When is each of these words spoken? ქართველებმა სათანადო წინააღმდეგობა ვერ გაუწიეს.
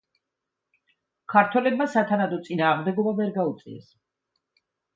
ქართველებმა 1.33 1.87
სათანადო 1.97 2.41
წინააღმდეგობა 2.49 3.15
ვერ 3.23 3.33
გაუწიეს. 3.39 3.95